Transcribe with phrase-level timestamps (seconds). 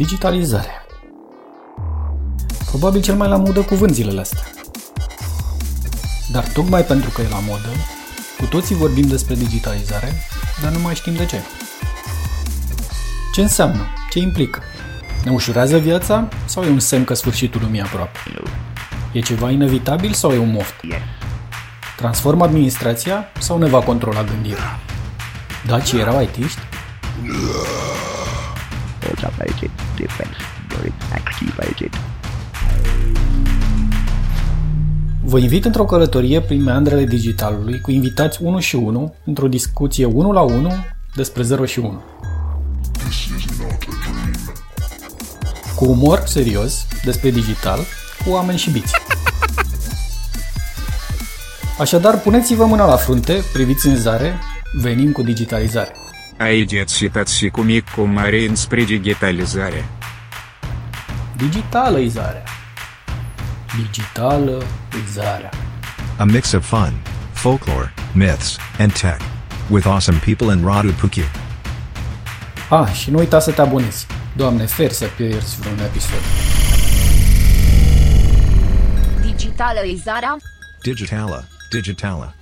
[0.00, 0.86] Digitalizare.
[2.66, 4.42] Probabil cel mai la modă cuvânt zilele astea.
[6.32, 7.68] Dar tocmai pentru că e la modă,
[8.38, 10.12] cu toții vorbim despre digitalizare,
[10.62, 11.40] dar nu mai știm de ce.
[13.34, 13.86] Ce înseamnă?
[14.10, 14.62] Ce implică?
[15.24, 18.18] Ne ușurează viața sau e un semn că sfârșitul lumii aproape?
[19.12, 20.74] E ceva inevitabil sau e un moft?
[21.96, 24.78] Transformă administrația sau ne va controla gândirea?
[25.66, 26.60] Dacii erau aitiști?
[29.08, 30.50] Automated defense
[30.80, 31.90] mode activated.
[35.24, 40.32] Vă invit într-o călătorie prin meandrele digitalului cu invitați 1 și 1 într-o discuție 1
[40.32, 40.72] la 1
[41.14, 42.02] despre 0 și 1.
[45.76, 47.78] Cu umor serios despre digital,
[48.24, 48.92] cu oameni și biți.
[51.78, 54.38] Așadar, puneți-vă mâna la frunte, priviți în zare,
[54.72, 55.94] venim cu digitalizare.
[56.40, 59.84] Aideți și tați cu mic cu mare înspre digitalizare.
[61.36, 62.42] Digitală-izarea.
[63.76, 65.50] Digitală-izarea.
[66.16, 66.92] A mix of fun,
[67.32, 69.20] folklore, myths, and tech.
[69.68, 71.30] With awesome people in Radu Puku.
[72.70, 74.06] Ah, și nu uita să te abonezi.
[74.36, 76.20] Doamne, fer să pierzi vreun episod.
[79.20, 80.36] Digitalizarea
[80.82, 82.34] Digitala, Digitala.